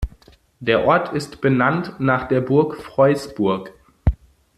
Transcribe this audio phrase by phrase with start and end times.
[0.59, 3.71] Der Ort ist benannt nach der Burg Freusburg.